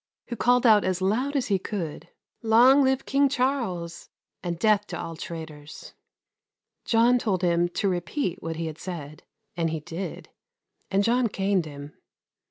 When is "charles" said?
3.29-4.09